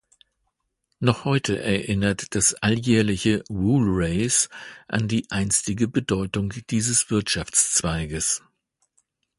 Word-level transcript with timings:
Noch 0.99 1.25
heute 1.25 1.61
erinnert 1.61 2.33
das 2.33 2.55
alljährliche 2.55 3.43
"Wool 3.49 3.85
Race" 4.03 4.49
an 4.87 5.07
die 5.07 5.29
einstige 5.29 5.87
Bedeutung 5.87 6.51
dieses 6.71 7.11
Wirtschaftszweiges. 7.11 8.41